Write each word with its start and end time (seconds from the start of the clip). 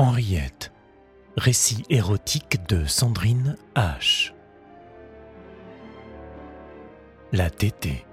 Henriette. 0.00 0.72
Récit 1.36 1.82
érotique 1.90 2.64
de 2.68 2.84
Sandrine 2.84 3.56
H. 3.74 4.32
La 7.32 7.50
tétée. 7.50 8.06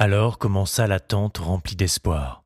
Alors 0.00 0.38
commença 0.38 0.88
l'attente 0.88 1.38
remplie 1.38 1.76
d'espoir. 1.76 2.42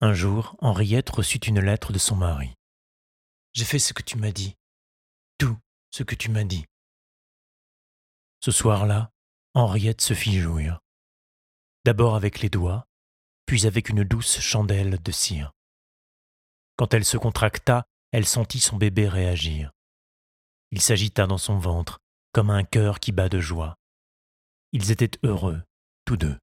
Un 0.00 0.14
jour, 0.14 0.56
Henriette 0.60 1.10
reçut 1.10 1.40
une 1.46 1.60
lettre 1.60 1.92
de 1.92 1.98
son 1.98 2.16
mari. 2.16 2.54
J'ai 3.52 3.66
fait 3.66 3.78
ce 3.78 3.92
que 3.92 4.02
tu 4.02 4.16
m'as 4.16 4.32
dit. 4.32 4.56
Tout 5.36 5.58
ce 5.90 6.02
que 6.02 6.14
tu 6.14 6.30
m'as 6.30 6.44
dit. 6.44 6.64
Ce 8.40 8.52
soir-là, 8.52 9.10
Henriette 9.52 10.00
se 10.00 10.14
fit 10.14 10.38
jouir. 10.38 10.80
D'abord 11.84 12.16
avec 12.16 12.40
les 12.40 12.48
doigts, 12.48 12.85
puis 13.46 13.66
avec 13.66 13.88
une 13.88 14.04
douce 14.04 14.40
chandelle 14.40 15.00
de 15.02 15.12
cire. 15.12 15.52
Quand 16.76 16.92
elle 16.92 17.04
se 17.04 17.16
contracta, 17.16 17.86
elle 18.12 18.26
sentit 18.26 18.60
son 18.60 18.76
bébé 18.76 19.08
réagir. 19.08 19.70
Il 20.72 20.80
s'agita 20.80 21.26
dans 21.26 21.38
son 21.38 21.58
ventre, 21.58 21.98
comme 22.32 22.50
un 22.50 22.64
cœur 22.64 23.00
qui 23.00 23.12
bat 23.12 23.28
de 23.28 23.40
joie. 23.40 23.76
Ils 24.72 24.90
étaient 24.90 25.18
heureux, 25.22 25.62
tous 26.04 26.16
deux. 26.16 26.36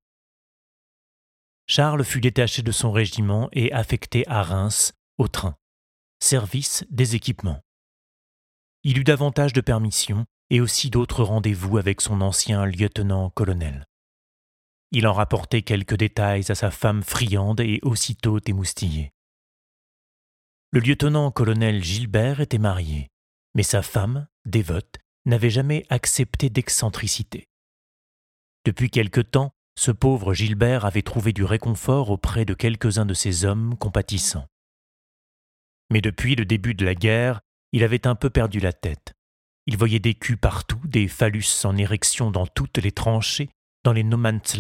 Charles 1.68 2.04
fut 2.04 2.22
détaché 2.22 2.62
de 2.62 2.72
son 2.72 2.92
régiment 2.92 3.50
et 3.52 3.72
affecté 3.72 4.28
à 4.28 4.44
Reims, 4.44 4.94
au 5.18 5.28
train. 5.28 5.56
Service 6.20 6.86
des 6.90 7.16
équipements. 7.16 7.62
Il 8.84 8.98
eut 8.98 9.04
davantage 9.04 9.54
de 9.54 9.62
permissions 9.62 10.26
et 10.50 10.62
aussi 10.62 10.90
d'autres 10.90 11.24
rendez-vous 11.24 11.78
avec 11.78 12.02
son 12.02 12.22
ancien 12.22 12.66
lieutenant-colonel. 12.66 13.86
Il 14.96 15.08
en 15.08 15.14
rapportait 15.14 15.64
quelques 15.64 15.96
détails 15.96 16.46
à 16.50 16.56
sa 16.56 16.70
femme 16.70 17.02
friande 17.02 17.60
et 17.62 17.80
aussitôt 17.82 18.40
émoustillée. 18.46 19.12
Le 20.72 20.80
lieutenant-colonel 20.80 21.84
Gilbert 21.84 22.42
était 22.42 22.60
marié, 22.60 23.10
mais 23.56 23.64
sa 23.64 23.82
femme, 23.82 24.28
dévote, 24.46 25.00
n'avait 25.26 25.50
jamais 25.50 25.84
accepté 25.90 26.52
d'excentricité. 26.52 27.48
Depuis 28.66 28.92
quelque 28.92 29.22
temps, 29.22 29.56
ce 29.76 29.90
pauvre 29.90 30.36
Gilbert 30.36 30.86
avait 30.86 31.02
trouvé 31.02 31.34
du 31.34 31.44
réconfort 31.44 32.12
auprès 32.12 32.46
de 32.46 32.54
quelques-uns 32.54 33.08
de 33.08 33.16
ses 33.16 33.46
hommes 33.46 33.76
compatissants. 33.76 34.48
Mais 35.90 36.02
depuis 36.02 36.36
le 36.36 36.46
début 36.46 36.76
de 36.76 36.86
la 36.86 36.94
guerre, 36.94 37.42
il 37.72 37.84
avait 37.84 38.06
un 38.06 38.14
peu 38.14 38.30
perdu 38.30 38.60
la 38.60 38.74
tête. 38.74 39.14
Il 39.66 39.76
voyait 39.76 40.00
des 40.00 40.14
culs 40.14 40.38
partout, 40.38 40.80
des 40.86 41.08
phallus 41.08 41.66
en 41.66 41.78
érection 41.78 42.30
dans 42.30 42.46
toutes 42.46 42.78
les 42.78 42.92
tranchées, 42.92 43.50
dans 43.84 43.94
les 43.94 44.04
no 44.04 44.18
man's 44.18 44.58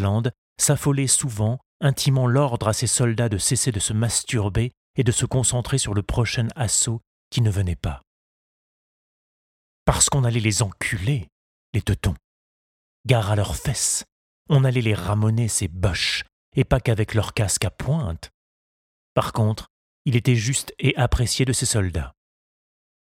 s'affoler 0.59 1.07
souvent, 1.07 1.59
intimant 1.81 2.27
l'ordre 2.27 2.67
à 2.67 2.73
ses 2.73 2.87
soldats 2.87 3.29
de 3.29 3.37
cesser 3.37 3.71
de 3.71 3.79
se 3.79 3.93
masturber 3.93 4.71
et 4.95 5.03
de 5.03 5.11
se 5.11 5.25
concentrer 5.25 5.77
sur 5.77 5.93
le 5.93 6.03
prochain 6.03 6.47
assaut 6.55 7.01
qui 7.29 7.41
ne 7.41 7.49
venait 7.49 7.75
pas. 7.75 8.01
Parce 9.85 10.09
qu'on 10.09 10.23
allait 10.23 10.39
les 10.39 10.61
enculer, 10.61 11.27
les 11.73 11.81
teutons. 11.81 12.15
Gare 13.05 13.31
à 13.31 13.35
leurs 13.35 13.55
fesses, 13.55 14.05
on 14.49 14.63
allait 14.63 14.81
les 14.81 14.93
ramoner, 14.93 15.47
ces 15.47 15.67
boches, 15.67 16.23
et 16.55 16.63
pas 16.63 16.79
qu'avec 16.79 17.13
leur 17.13 17.33
casque 17.33 17.65
à 17.65 17.71
pointe. 17.71 18.29
Par 19.13 19.33
contre, 19.33 19.67
il 20.05 20.15
était 20.15 20.35
juste 20.35 20.73
et 20.79 20.95
apprécié 20.95 21.45
de 21.45 21.53
ses 21.53 21.65
soldats. 21.65 22.13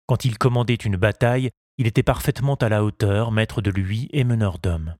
Quand 0.05 0.25
il 0.25 0.37
commandait 0.37 0.75
une 0.75 0.97
bataille, 0.97 1.49
il 1.77 1.87
était 1.87 2.03
parfaitement 2.03 2.55
à 2.55 2.69
la 2.69 2.83
hauteur, 2.83 3.31
maître 3.31 3.61
de 3.61 3.71
lui 3.71 4.09
et 4.11 4.23
meneur 4.23 4.59
d'hommes. 4.59 4.95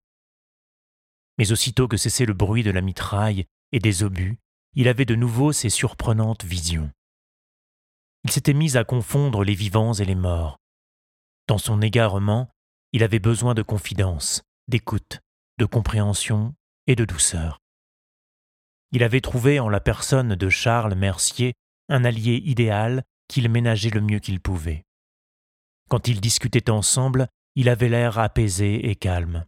Mais 1.39 1.51
aussitôt 1.51 1.87
que 1.87 1.97
cessait 1.97 2.25
le 2.25 2.33
bruit 2.33 2.61
de 2.61 2.69
la 2.69 2.81
mitraille 2.81 3.45
et 3.71 3.79
des 3.79 4.03
obus, 4.03 4.37
il 4.75 4.87
avait 4.87 5.05
de 5.05 5.15
nouveau 5.15 5.51
ces 5.51 5.69
surprenantes 5.69 6.43
visions. 6.43 6.91
Il 8.25 8.29
s'était 8.29 8.53
mis 8.53 8.77
à 8.77 8.83
confondre 8.83 9.43
les 9.43 9.55
vivants 9.55 9.93
et 9.93 10.05
les 10.05 10.15
morts. 10.15 10.59
Dans 11.47 11.57
son 11.57 11.81
égarement, 11.81 12.49
il 12.91 13.03
avait 13.03 13.19
besoin 13.19 13.53
de 13.53 13.61
confidence, 13.61 14.43
d'écoute, 14.67 15.21
de 15.57 15.65
compréhension 15.65 16.53
et 16.85 16.95
de 16.95 17.05
douceur. 17.05 17.59
Il 18.91 19.01
avait 19.01 19.21
trouvé 19.21 19.59
en 19.59 19.69
la 19.69 19.79
personne 19.79 20.35
de 20.35 20.49
Charles 20.49 20.95
Mercier 20.95 21.53
un 21.87 22.03
allié 22.03 22.41
idéal 22.45 23.03
qu'il 23.29 23.47
ménageait 23.49 23.91
le 23.91 24.01
mieux 24.01 24.19
qu'il 24.19 24.41
pouvait. 24.41 24.83
Quand 25.89 26.07
ils 26.07 26.19
discutaient 26.19 26.69
ensemble, 26.69 27.27
il 27.55 27.69
avait 27.69 27.89
l'air 27.89 28.19
apaisé 28.19 28.89
et 28.89 28.95
calme. 28.95 29.45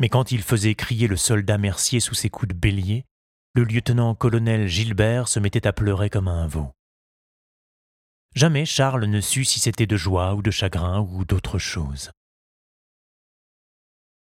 Mais 0.00 0.08
quand 0.08 0.32
il 0.32 0.42
faisait 0.42 0.74
crier 0.74 1.06
le 1.06 1.16
soldat 1.16 1.58
Mercier 1.58 2.00
sous 2.00 2.14
ses 2.14 2.30
coups 2.30 2.48
de 2.48 2.58
bélier, 2.58 3.04
le 3.54 3.64
lieutenant-colonel 3.64 4.66
Gilbert 4.66 5.28
se 5.28 5.38
mettait 5.38 5.66
à 5.66 5.74
pleurer 5.74 6.08
comme 6.08 6.26
un 6.26 6.46
veau. 6.46 6.72
Jamais 8.34 8.64
Charles 8.64 9.04
ne 9.04 9.20
sut 9.20 9.44
si 9.44 9.60
c'était 9.60 9.86
de 9.86 9.96
joie 9.96 10.34
ou 10.34 10.42
de 10.42 10.50
chagrin 10.50 11.00
ou 11.00 11.24
d'autre 11.26 11.58
chose. 11.58 12.10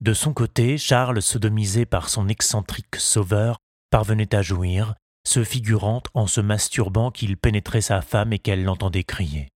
De 0.00 0.14
son 0.14 0.34
côté, 0.34 0.78
Charles, 0.78 1.22
sodomisé 1.22 1.86
par 1.86 2.08
son 2.08 2.28
excentrique 2.28 2.96
sauveur, 2.96 3.58
parvenait 3.90 4.34
à 4.34 4.42
jouir, 4.42 4.94
se 5.24 5.44
figurant 5.44 6.02
en 6.14 6.26
se 6.26 6.40
masturbant 6.40 7.12
qu'il 7.12 7.36
pénétrait 7.36 7.82
sa 7.82 8.02
femme 8.02 8.32
et 8.32 8.40
qu'elle 8.40 8.64
l'entendait 8.64 9.04
crier. 9.04 9.51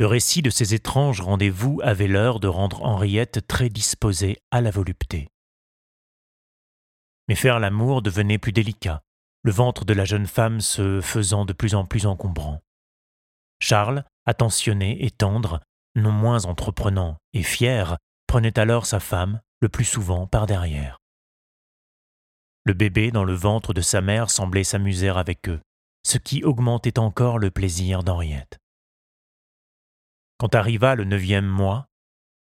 Le 0.00 0.06
récit 0.06 0.42
de 0.42 0.50
ces 0.50 0.74
étranges 0.74 1.20
rendez-vous 1.20 1.80
avait 1.82 2.06
l'heure 2.06 2.38
de 2.38 2.46
rendre 2.46 2.84
Henriette 2.84 3.48
très 3.48 3.68
disposée 3.68 4.38
à 4.52 4.60
la 4.60 4.70
volupté. 4.70 5.28
Mais 7.26 7.34
faire 7.34 7.58
l'amour 7.58 8.00
devenait 8.00 8.38
plus 8.38 8.52
délicat, 8.52 9.02
le 9.42 9.50
ventre 9.50 9.84
de 9.84 9.92
la 9.92 10.04
jeune 10.04 10.28
femme 10.28 10.60
se 10.60 11.00
faisant 11.00 11.44
de 11.44 11.52
plus 11.52 11.74
en 11.74 11.84
plus 11.84 12.06
encombrant. 12.06 12.60
Charles, 13.60 14.04
attentionné 14.24 15.04
et 15.04 15.10
tendre, 15.10 15.60
non 15.96 16.12
moins 16.12 16.44
entreprenant 16.44 17.18
et 17.32 17.42
fier, 17.42 17.96
prenait 18.28 18.56
alors 18.56 18.86
sa 18.86 19.00
femme, 19.00 19.40
le 19.60 19.68
plus 19.68 19.84
souvent 19.84 20.28
par 20.28 20.46
derrière. 20.46 20.98
Le 22.64 22.72
bébé 22.72 23.10
dans 23.10 23.24
le 23.24 23.34
ventre 23.34 23.74
de 23.74 23.80
sa 23.80 24.00
mère 24.00 24.30
semblait 24.30 24.62
s'amuser 24.62 25.08
avec 25.08 25.48
eux, 25.48 25.60
ce 26.06 26.18
qui 26.18 26.44
augmentait 26.44 27.00
encore 27.00 27.38
le 27.38 27.50
plaisir 27.50 28.04
d'Henriette. 28.04 28.58
Quand 30.38 30.54
arriva 30.54 30.94
le 30.94 31.04
neuvième 31.04 31.46
mois, 31.46 31.88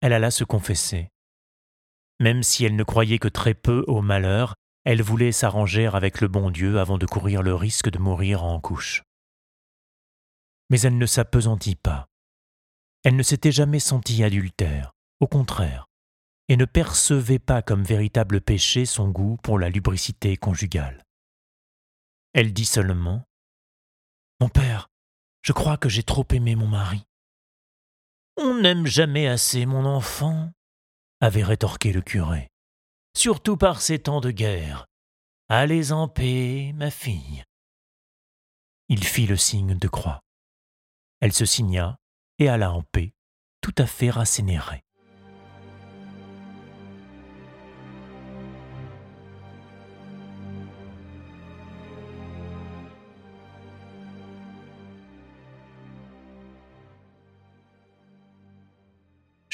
elle 0.01 0.15
alla 0.15 0.31
se 0.31 0.45
confesser. 0.45 1.11
Même 2.21 2.43
si 2.43 2.65
elle 2.65 2.77
ne 2.77 2.85
croyait 2.85 3.19
que 3.19 3.29
très 3.29 3.55
peu 3.55 3.85
au 3.87 4.01
malheur, 4.01 4.55
elle 4.85 5.03
voulait 5.03 5.33
s'arranger 5.33 5.87
avec 5.87 6.21
le 6.21 6.29
bon 6.29 6.51
Dieu 6.51 6.81
avant 6.81 6.99
de 6.99 7.07
courir 7.07 7.43
le 7.43 7.55
risque 7.55 7.91
de 7.91 7.99
mourir 7.99 8.45
en 8.45 8.61
couche. 8.61 9.03
Mais 10.71 10.81
elle 10.81 10.99
ne 10.99 11.07
s'apesantit 11.07 11.77
pas. 11.77 12.09
Elle 13.05 13.17
ne 13.17 13.23
s'était 13.23 13.53
jamais 13.53 13.81
sentie 13.81 14.25
adultère, 14.25 14.93
au 15.21 15.27
contraire, 15.27 15.87
et 16.49 16.57
ne 16.57 16.65
percevait 16.65 17.39
pas 17.39 17.63
comme 17.63 17.85
véritable 17.85 18.41
péché 18.41 18.87
son 18.87 19.09
goût 19.09 19.37
pour 19.43 19.59
la 19.59 19.69
lubricité 19.69 20.37
conjugale. 20.37 21.05
Elle 22.33 22.53
dit 22.53 22.65
seulement 22.65 23.25
Mon 24.41 24.49
père, 24.49 24.89
je 25.43 25.53
crois 25.53 25.77
que 25.77 25.89
j'ai 25.89 26.03
trop 26.03 26.27
aimé 26.31 26.57
mon 26.57 26.69
mari. 26.69 27.05
On 28.37 28.55
n'aime 28.55 28.87
jamais 28.87 29.27
assez 29.27 29.67
mon 29.67 29.85
enfant, 29.85 30.51
avait 31.21 31.43
rétorqué 31.43 31.93
le 31.93 32.01
curé, 32.01 32.49
surtout 33.15 33.57
par 33.57 33.81
ces 33.83 33.99
temps 33.99 34.21
de 34.21 34.31
guerre. 34.31 34.87
Allez 35.49 35.93
en 35.93 36.09
paix, 36.09 36.73
ma 36.75 36.91
fille. 36.91 37.45
Il 38.89 39.05
fit 39.05 39.27
le 39.27 39.37
signe 39.37 39.77
de 39.77 39.89
croix. 39.89 40.21
Elle 41.21 41.33
se 41.33 41.45
signa 41.45 41.99
et 42.39 42.49
alla 42.49 42.73
en 42.73 42.83
paix, 42.83 43.13
tout 43.61 43.75
à 43.77 43.87
fait 43.87 44.11
rassénérée. 44.11 44.83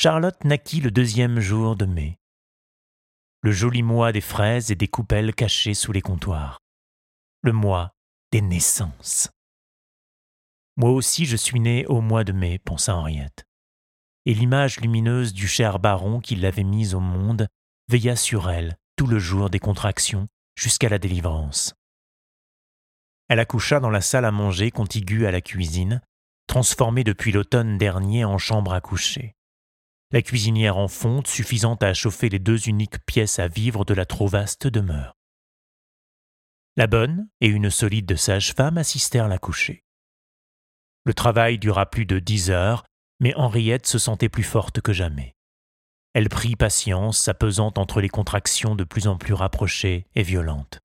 Charlotte 0.00 0.44
naquit 0.44 0.80
le 0.80 0.92
deuxième 0.92 1.40
jour 1.40 1.74
de 1.74 1.84
mai. 1.84 2.20
Le 3.42 3.50
joli 3.50 3.82
mois 3.82 4.12
des 4.12 4.20
fraises 4.20 4.70
et 4.70 4.76
des 4.76 4.86
coupelles 4.86 5.34
cachées 5.34 5.74
sous 5.74 5.90
les 5.90 6.02
comptoirs. 6.02 6.60
Le 7.42 7.50
mois 7.50 7.96
des 8.30 8.40
naissances. 8.40 9.28
Moi 10.76 10.90
aussi 10.90 11.26
je 11.26 11.36
suis 11.36 11.58
né 11.58 11.84
au 11.86 12.00
mois 12.00 12.22
de 12.22 12.30
mai, 12.30 12.60
pensa 12.60 12.94
Henriette. 12.94 13.44
Et 14.24 14.34
l'image 14.34 14.78
lumineuse 14.78 15.32
du 15.32 15.48
cher 15.48 15.80
baron 15.80 16.20
qui 16.20 16.36
l'avait 16.36 16.62
mise 16.62 16.94
au 16.94 17.00
monde 17.00 17.48
veilla 17.88 18.14
sur 18.14 18.48
elle 18.50 18.76
tout 18.94 19.08
le 19.08 19.18
jour 19.18 19.50
des 19.50 19.58
contractions 19.58 20.28
jusqu'à 20.54 20.88
la 20.88 21.00
délivrance. 21.00 21.74
Elle 23.28 23.40
accoucha 23.40 23.80
dans 23.80 23.90
la 23.90 24.00
salle 24.00 24.26
à 24.26 24.30
manger 24.30 24.70
contiguë 24.70 25.26
à 25.26 25.32
la 25.32 25.40
cuisine, 25.40 26.00
transformée 26.46 27.02
depuis 27.02 27.32
l'automne 27.32 27.78
dernier 27.78 28.24
en 28.24 28.38
chambre 28.38 28.72
à 28.72 28.80
coucher 28.80 29.34
la 30.10 30.22
cuisinière 30.22 30.78
en 30.78 30.88
fonte 30.88 31.26
suffisante 31.26 31.82
à 31.82 31.92
chauffer 31.92 32.28
les 32.28 32.38
deux 32.38 32.68
uniques 32.68 33.04
pièces 33.04 33.38
à 33.38 33.48
vivre 33.48 33.84
de 33.84 33.92
la 33.92 34.06
trop 34.06 34.26
vaste 34.26 34.66
demeure. 34.66 35.14
La 36.76 36.86
bonne 36.86 37.28
et 37.40 37.48
une 37.48 37.70
solide 37.70 38.16
sage-femme 38.16 38.78
assistèrent 38.78 39.28
la 39.28 39.38
coucher. 39.38 39.84
Le 41.04 41.12
travail 41.12 41.58
dura 41.58 41.86
plus 41.86 42.06
de 42.06 42.18
dix 42.18 42.50
heures, 42.50 42.84
mais 43.20 43.34
Henriette 43.34 43.86
se 43.86 43.98
sentait 43.98 44.28
plus 44.28 44.44
forte 44.44 44.80
que 44.80 44.92
jamais. 44.92 45.34
Elle 46.14 46.28
prit 46.28 46.56
patience, 46.56 47.18
s'apaisant 47.18 47.72
entre 47.76 48.00
les 48.00 48.08
contractions 48.08 48.74
de 48.74 48.84
plus 48.84 49.08
en 49.08 49.16
plus 49.16 49.34
rapprochées 49.34 50.06
et 50.14 50.22
violentes. 50.22 50.78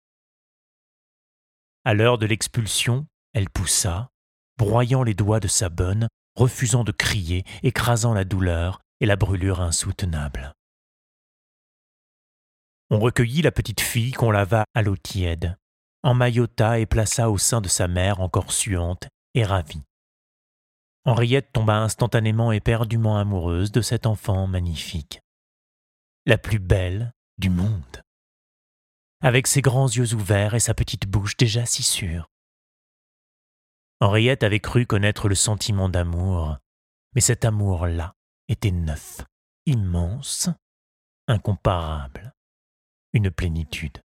À 1.85 1.93
l'heure 1.93 2.17
de 2.17 2.25
l'expulsion, 2.25 3.07
elle 3.33 3.49
poussa, 3.49 4.09
broyant 4.57 5.03
les 5.03 5.13
doigts 5.13 5.39
de 5.39 5.47
sa 5.47 5.69
bonne, 5.69 6.07
refusant 6.35 6.83
de 6.83 6.91
crier, 6.91 7.45
écrasant 7.61 8.13
la 8.13 8.25
douleur 8.25 8.82
et 9.03 9.05
la 9.05 9.17
brûlure 9.17 9.59
insoutenable. 9.59 10.53
On 12.89 12.99
recueillit 12.99 13.41
la 13.41 13.51
petite 13.51 13.81
fille 13.81 14.13
qu'on 14.13 14.31
lava 14.31 14.63
à 14.73 14.81
l'eau 14.81 14.95
tiède, 14.95 15.57
emmaillota 16.03 16.79
et 16.79 16.85
plaça 16.85 17.29
au 17.29 17.37
sein 17.37 17.59
de 17.59 17.67
sa 17.67 17.89
mère 17.89 18.21
encore 18.21 18.53
suante 18.53 19.09
et 19.33 19.43
ravie. 19.43 19.83
Henriette 21.03 21.51
tomba 21.51 21.79
instantanément 21.79 22.53
éperdument 22.53 23.17
amoureuse 23.17 23.73
de 23.73 23.81
cet 23.81 24.05
enfant 24.05 24.47
magnifique, 24.47 25.19
la 26.25 26.37
plus 26.37 26.59
belle 26.59 27.11
du 27.37 27.49
monde, 27.49 28.01
avec 29.19 29.47
ses 29.47 29.61
grands 29.61 29.89
yeux 29.89 30.13
ouverts 30.13 30.53
et 30.53 30.61
sa 30.61 30.73
petite 30.73 31.07
bouche 31.07 31.35
déjà 31.35 31.65
si 31.65 31.83
sûre. 31.83 32.29
Henriette 33.99 34.43
avait 34.43 34.61
cru 34.61 34.85
connaître 34.85 35.27
le 35.27 35.35
sentiment 35.35 35.89
d'amour, 35.89 36.57
mais 37.15 37.21
cet 37.21 37.43
amour-là 37.43 38.13
était 38.47 38.71
neuf, 38.71 39.21
immense, 39.65 40.49
incomparable, 41.27 42.33
une 43.13 43.31
plénitude. 43.31 44.01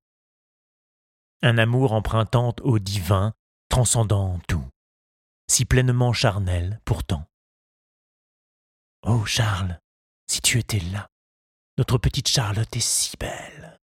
Un 1.42 1.58
amour 1.58 1.92
empruntant 1.92 2.54
au 2.62 2.78
divin, 2.78 3.34
transcendant 3.68 4.38
tout, 4.48 4.66
si 5.48 5.64
pleinement 5.64 6.12
charnel 6.12 6.80
pourtant. 6.84 7.24
Oh 9.06 9.24
Charles, 9.24 9.78
si 10.28 10.40
tu 10.40 10.58
étais 10.58 10.80
là, 10.80 11.08
notre 11.78 11.98
petite 11.98 12.28
Charlotte 12.28 12.76
est 12.76 12.80
si 12.80 13.16
belle. 13.18 13.78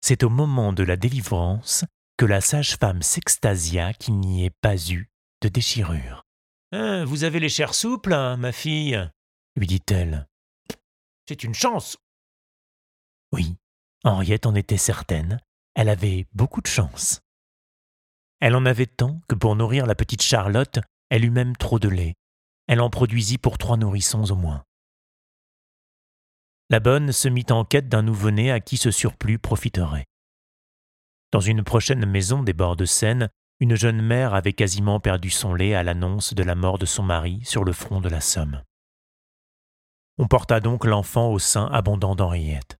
C'est 0.00 0.24
au 0.24 0.28
moment 0.28 0.72
de 0.72 0.82
la 0.82 0.96
délivrance 0.96 1.84
que 2.16 2.26
la 2.26 2.40
sage-femme 2.40 3.02
s'extasia 3.02 3.94
qu'il 3.94 4.18
n'y 4.18 4.44
ait 4.44 4.54
pas 4.60 4.76
eu 4.90 5.08
de 5.42 5.48
déchirure. 5.48 6.24
Hein, 6.72 7.04
vous 7.04 7.24
avez 7.24 7.38
les 7.38 7.48
chairs 7.48 7.74
souples, 7.74 8.12
hein, 8.12 8.36
ma 8.36 8.52
fille 8.52 9.08
lui 9.56 9.66
dit-elle. 9.66 10.26
C'est 11.28 11.44
une 11.44 11.54
chance. 11.54 11.96
Oui, 13.32 13.56
Henriette 14.04 14.46
en 14.46 14.54
était 14.54 14.76
certaine, 14.76 15.40
elle 15.74 15.88
avait 15.88 16.26
beaucoup 16.32 16.60
de 16.60 16.66
chance. 16.66 17.20
Elle 18.40 18.56
en 18.56 18.66
avait 18.66 18.86
tant 18.86 19.20
que 19.28 19.34
pour 19.34 19.54
nourrir 19.54 19.86
la 19.86 19.94
petite 19.94 20.22
Charlotte, 20.22 20.80
elle 21.10 21.24
eut 21.24 21.30
même 21.30 21.56
trop 21.56 21.78
de 21.78 21.88
lait. 21.88 22.14
Elle 22.66 22.80
en 22.80 22.90
produisit 22.90 23.38
pour 23.38 23.58
trois 23.58 23.76
nourrissons 23.76 24.30
au 24.30 24.34
moins. 24.34 24.64
La 26.70 26.80
bonne 26.80 27.12
se 27.12 27.28
mit 27.28 27.46
en 27.50 27.64
quête 27.64 27.88
d'un 27.88 28.02
nouveau-né 28.02 28.50
à 28.50 28.60
qui 28.60 28.76
ce 28.76 28.90
surplus 28.90 29.38
profiterait. 29.38 30.06
Dans 31.30 31.40
une 31.40 31.62
prochaine 31.62 32.04
maison 32.06 32.42
des 32.42 32.52
bords 32.52 32.76
de 32.76 32.84
Seine, 32.84 33.28
une 33.60 33.76
jeune 33.76 34.02
mère 34.02 34.34
avait 34.34 34.52
quasiment 34.52 34.98
perdu 34.98 35.30
son 35.30 35.54
lait 35.54 35.74
à 35.74 35.82
l'annonce 35.82 36.34
de 36.34 36.42
la 36.42 36.54
mort 36.54 36.78
de 36.78 36.86
son 36.86 37.02
mari 37.02 37.40
sur 37.44 37.62
le 37.62 37.72
front 37.72 38.00
de 38.00 38.08
la 38.08 38.20
Somme. 38.20 38.62
On 40.18 40.28
porta 40.28 40.60
donc 40.60 40.84
l'enfant 40.84 41.30
au 41.30 41.38
sein 41.38 41.66
abondant 41.66 42.14
d'Henriette. 42.14 42.76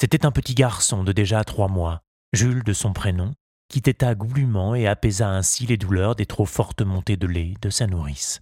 C'était 0.00 0.26
un 0.26 0.32
petit 0.32 0.54
garçon 0.54 1.04
de 1.04 1.12
déjà 1.12 1.44
trois 1.44 1.68
mois, 1.68 2.02
Jules 2.32 2.62
de 2.62 2.72
son 2.72 2.92
prénom, 2.92 3.34
qui 3.68 3.82
téta 3.82 4.14
goulûment 4.14 4.74
et 4.74 4.86
apaisa 4.86 5.28
ainsi 5.28 5.66
les 5.66 5.76
douleurs 5.76 6.16
des 6.16 6.26
trop 6.26 6.46
fortes 6.46 6.82
montées 6.82 7.16
de 7.16 7.26
lait 7.26 7.54
de 7.60 7.70
sa 7.70 7.86
nourrice. 7.86 8.40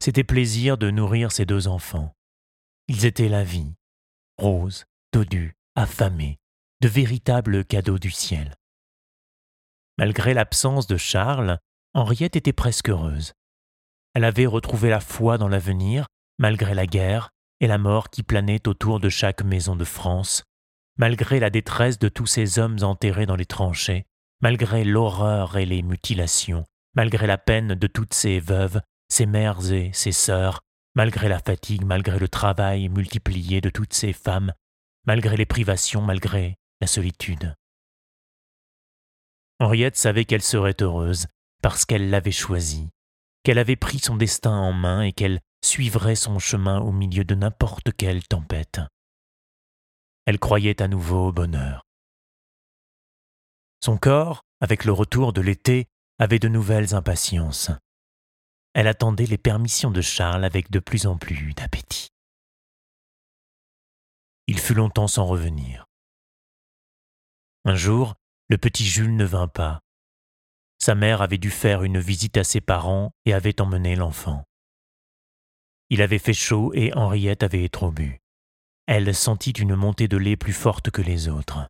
C'était 0.00 0.24
plaisir 0.24 0.76
de 0.78 0.90
nourrir 0.90 1.32
ces 1.32 1.46
deux 1.46 1.68
enfants. 1.68 2.12
Ils 2.88 3.06
étaient 3.06 3.28
la 3.28 3.44
vie, 3.44 3.74
roses, 4.38 4.84
dodus, 5.12 5.54
affamés, 5.76 6.38
de 6.80 6.88
véritables 6.88 7.64
cadeaux 7.64 7.98
du 7.98 8.10
ciel. 8.10 8.54
Malgré 9.96 10.34
l'absence 10.34 10.86
de 10.86 10.96
Charles, 10.96 11.58
Henriette 11.94 12.36
était 12.36 12.52
presque 12.52 12.90
heureuse. 12.90 13.32
Elle 14.14 14.24
avait 14.24 14.46
retrouvé 14.46 14.90
la 14.90 15.00
foi 15.00 15.38
dans 15.38 15.48
l'avenir, 15.48 16.06
malgré 16.38 16.74
la 16.74 16.86
guerre 16.86 17.30
et 17.60 17.66
la 17.66 17.78
mort 17.78 18.10
qui 18.10 18.22
planait 18.22 18.66
autour 18.68 19.00
de 19.00 19.08
chaque 19.08 19.42
maison 19.42 19.76
de 19.76 19.84
France, 19.84 20.44
malgré 20.96 21.40
la 21.40 21.50
détresse 21.50 21.98
de 21.98 22.08
tous 22.08 22.26
ces 22.26 22.58
hommes 22.58 22.78
enterrés 22.82 23.26
dans 23.26 23.36
les 23.36 23.46
tranchées, 23.46 24.06
malgré 24.40 24.84
l'horreur 24.84 25.56
et 25.56 25.66
les 25.66 25.82
mutilations, 25.82 26.64
malgré 26.94 27.26
la 27.26 27.38
peine 27.38 27.74
de 27.74 27.86
toutes 27.86 28.14
ces 28.14 28.40
veuves, 28.40 28.80
ces 29.08 29.26
mères 29.26 29.72
et 29.72 29.90
ces 29.92 30.12
sœurs, 30.12 30.60
malgré 30.94 31.28
la 31.28 31.38
fatigue, 31.38 31.84
malgré 31.84 32.18
le 32.18 32.28
travail 32.28 32.88
multiplié 32.88 33.60
de 33.60 33.70
toutes 33.70 33.94
ces 33.94 34.12
femmes, 34.12 34.52
malgré 35.06 35.36
les 35.36 35.46
privations, 35.46 36.02
malgré 36.02 36.56
la 36.80 36.86
solitude. 36.86 37.54
Henriette 39.60 39.96
savait 39.96 40.24
qu'elle 40.24 40.42
serait 40.42 40.76
heureuse 40.80 41.26
parce 41.62 41.84
qu'elle 41.84 42.10
l'avait 42.10 42.32
choisi, 42.32 42.90
qu'elle 43.42 43.58
avait 43.58 43.76
pris 43.76 43.98
son 43.98 44.16
destin 44.16 44.52
en 44.52 44.72
main 44.72 45.02
et 45.02 45.12
qu'elle 45.12 45.40
suivrait 45.64 46.16
son 46.16 46.38
chemin 46.38 46.80
au 46.80 46.92
milieu 46.92 47.24
de 47.24 47.34
n'importe 47.34 47.92
quelle 47.96 48.26
tempête. 48.26 48.80
Elle 50.26 50.38
croyait 50.38 50.80
à 50.82 50.88
nouveau 50.88 51.28
au 51.28 51.32
bonheur. 51.32 51.82
Son 53.82 53.98
corps, 53.98 54.42
avec 54.60 54.84
le 54.84 54.92
retour 54.92 55.32
de 55.32 55.40
l'été, 55.40 55.86
avait 56.18 56.38
de 56.38 56.48
nouvelles 56.48 56.94
impatiences. 56.94 57.70
Elle 58.74 58.86
attendait 58.88 59.26
les 59.26 59.38
permissions 59.38 59.90
de 59.90 60.00
Charles 60.00 60.44
avec 60.44 60.70
de 60.70 60.78
plus 60.78 61.06
en 61.06 61.16
plus 61.16 61.54
d'appétit. 61.54 62.08
Il 64.46 64.58
fut 64.58 64.74
longtemps 64.74 65.08
sans 65.08 65.26
revenir. 65.26 65.86
Un 67.64 67.74
jour, 67.74 68.14
le 68.48 68.58
petit 68.58 68.84
Jules 68.84 69.16
ne 69.16 69.24
vint 69.24 69.48
pas. 69.48 69.80
Sa 70.78 70.94
mère 70.94 71.22
avait 71.22 71.38
dû 71.38 71.50
faire 71.50 71.82
une 71.82 71.98
visite 71.98 72.36
à 72.36 72.44
ses 72.44 72.60
parents 72.60 73.12
et 73.24 73.32
avait 73.32 73.60
emmené 73.60 73.96
l'enfant. 73.96 74.44
Il 75.90 76.02
avait 76.02 76.18
fait 76.18 76.34
chaud 76.34 76.72
et 76.74 76.92
Henriette 76.94 77.42
avait 77.42 77.68
trop 77.68 77.90
bu. 77.90 78.20
Elle 78.86 79.14
sentit 79.14 79.52
une 79.52 79.74
montée 79.74 80.08
de 80.08 80.16
lait 80.16 80.36
plus 80.36 80.52
forte 80.52 80.90
que 80.90 81.02
les 81.02 81.28
autres. 81.28 81.68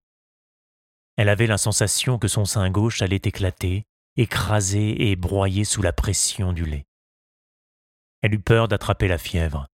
Elle 1.16 1.28
avait 1.28 1.46
la 1.46 1.58
sensation 1.58 2.18
que 2.18 2.28
son 2.28 2.44
sein 2.44 2.70
gauche 2.70 3.02
allait 3.02 3.16
éclater, 3.16 3.84
écraser 4.16 5.10
et 5.10 5.16
broyer 5.16 5.64
sous 5.64 5.82
la 5.82 5.92
pression 5.92 6.52
du 6.52 6.64
lait. 6.64 6.86
Elle 8.22 8.34
eut 8.34 8.40
peur 8.40 8.68
d'attraper 8.68 9.06
la 9.06 9.18
fièvre. 9.18 9.68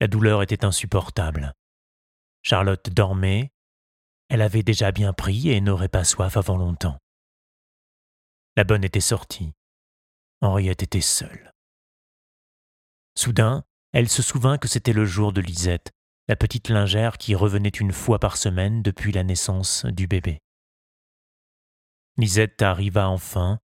La 0.00 0.06
douleur 0.06 0.42
était 0.42 0.64
insupportable. 0.64 1.54
Charlotte 2.42 2.90
dormait, 2.90 3.52
elle 4.28 4.42
avait 4.42 4.62
déjà 4.62 4.92
bien 4.92 5.12
pris 5.12 5.50
et 5.50 5.60
n'aurait 5.60 5.88
pas 5.88 6.04
soif 6.04 6.36
avant 6.36 6.56
longtemps. 6.56 6.98
La 8.56 8.64
bonne 8.64 8.84
était 8.84 9.00
sortie. 9.00 9.52
Henriette 10.40 10.82
était 10.82 11.00
seule. 11.00 11.49
Soudain, 13.20 13.64
elle 13.92 14.08
se 14.08 14.22
souvint 14.22 14.56
que 14.56 14.66
c'était 14.66 14.94
le 14.94 15.04
jour 15.04 15.34
de 15.34 15.42
Lisette, 15.42 15.92
la 16.26 16.36
petite 16.36 16.70
lingère 16.70 17.18
qui 17.18 17.34
revenait 17.34 17.68
une 17.68 17.92
fois 17.92 18.18
par 18.18 18.38
semaine 18.38 18.80
depuis 18.80 19.12
la 19.12 19.24
naissance 19.24 19.84
du 19.84 20.06
bébé. 20.06 20.38
Lisette 22.16 22.62
arriva 22.62 23.10
enfin, 23.10 23.58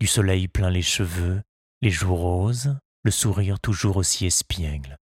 du 0.00 0.08
soleil 0.08 0.48
plein 0.48 0.68
les 0.68 0.82
cheveux, 0.82 1.40
les 1.80 1.90
joues 1.90 2.16
roses, 2.16 2.76
le 3.04 3.12
sourire 3.12 3.60
toujours 3.60 3.98
aussi 3.98 4.26
espiègle. 4.26 4.96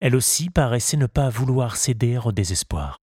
Elle 0.00 0.16
aussi 0.16 0.50
paraissait 0.50 0.96
ne 0.96 1.06
pas 1.06 1.28
vouloir 1.28 1.76
céder 1.76 2.18
au 2.18 2.32
désespoir. 2.32 2.98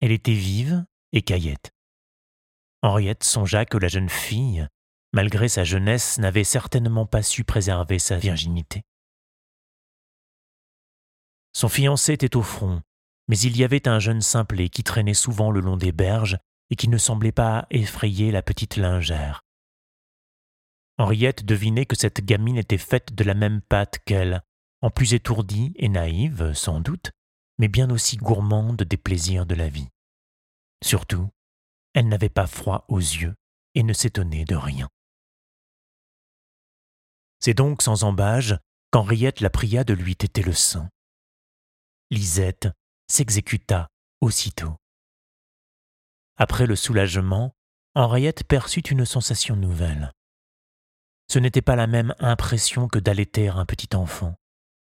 Elle 0.00 0.12
était 0.12 0.32
vive 0.32 0.86
et 1.10 1.22
caillette. 1.22 1.72
Henriette 2.82 3.24
songea 3.24 3.64
que 3.64 3.78
la 3.78 3.88
jeune 3.88 4.08
fille, 4.08 4.68
malgré 5.12 5.48
sa 5.48 5.64
jeunesse, 5.64 6.18
n'avait 6.18 6.44
certainement 6.44 7.06
pas 7.06 7.22
su 7.22 7.44
préserver 7.44 7.98
sa 7.98 8.16
virginité. 8.16 8.82
Son 11.52 11.68
fiancé 11.68 12.12
était 12.12 12.36
au 12.36 12.42
front, 12.42 12.82
mais 13.28 13.38
il 13.38 13.56
y 13.56 13.64
avait 13.64 13.88
un 13.88 13.98
jeune 13.98 14.20
simplet 14.20 14.68
qui 14.68 14.84
traînait 14.84 15.14
souvent 15.14 15.50
le 15.50 15.60
long 15.60 15.76
des 15.76 15.92
berges 15.92 16.38
et 16.70 16.76
qui 16.76 16.88
ne 16.88 16.98
semblait 16.98 17.32
pas 17.32 17.66
effrayer 17.70 18.30
la 18.30 18.42
petite 18.42 18.76
lingère. 18.76 19.42
Henriette 20.98 21.44
devinait 21.44 21.86
que 21.86 21.96
cette 21.96 22.24
gamine 22.24 22.58
était 22.58 22.78
faite 22.78 23.14
de 23.14 23.24
la 23.24 23.34
même 23.34 23.62
pâte 23.62 23.98
qu'elle, 24.04 24.42
en 24.82 24.90
plus 24.90 25.14
étourdie 25.14 25.72
et 25.76 25.88
naïve, 25.88 26.52
sans 26.54 26.80
doute, 26.80 27.10
mais 27.58 27.68
bien 27.68 27.90
aussi 27.90 28.16
gourmande 28.16 28.82
des 28.82 28.96
plaisirs 28.96 29.46
de 29.46 29.54
la 29.54 29.68
vie. 29.68 29.88
Surtout, 30.84 31.28
elle 31.94 32.08
n'avait 32.08 32.28
pas 32.28 32.46
froid 32.46 32.84
aux 32.88 32.98
yeux 32.98 33.34
et 33.74 33.82
ne 33.82 33.92
s'étonnait 33.92 34.44
de 34.44 34.56
rien. 34.56 34.88
C'est 37.40 37.54
donc 37.54 37.82
sans 37.82 38.04
embâge 38.04 38.58
qu'Henriette 38.90 39.40
la 39.40 39.50
pria 39.50 39.84
de 39.84 39.94
lui 39.94 40.16
téter 40.16 40.42
le 40.42 40.52
sein. 40.52 40.88
Lisette 42.10 42.68
s'exécuta 43.08 43.88
aussitôt. 44.20 44.76
Après 46.36 46.66
le 46.66 46.76
soulagement, 46.76 47.52
Henriette 47.94 48.44
perçut 48.44 48.80
une 48.80 49.04
sensation 49.04 49.56
nouvelle. 49.56 50.12
Ce 51.28 51.38
n'était 51.38 51.62
pas 51.62 51.76
la 51.76 51.86
même 51.86 52.14
impression 52.18 52.88
que 52.88 52.98
d'allaiter 52.98 53.48
un 53.48 53.64
petit 53.64 53.94
enfant. 53.94 54.34